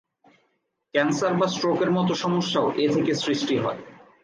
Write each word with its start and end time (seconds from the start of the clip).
Cancer 0.93 1.33
বা 1.39 1.47
স্ট্রোকের 1.47 1.89
মতো 1.91 2.13
সমস্যাও 2.15 2.67
এ 2.77 2.85
থেকে 2.95 3.11
সৃষ্টি 3.15 3.55
হয়। 3.57 3.81